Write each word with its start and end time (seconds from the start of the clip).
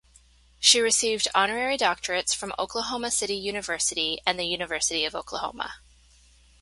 She 0.59 0.81
received 0.81 1.27
Honorary 1.35 1.77
Doctorates 1.77 2.33
from 2.33 2.55
Oklahoma 2.57 3.11
City 3.11 3.35
University 3.35 4.19
and 4.25 4.39
The 4.39 4.47
University 4.47 5.05
of 5.05 5.13
Oklahoma. 5.13 5.75